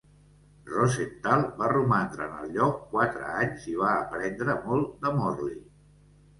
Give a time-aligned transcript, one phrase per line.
[0.69, 5.65] Rosenthal va romandre en el lloc quatre anys i va aprendre molt de Morley.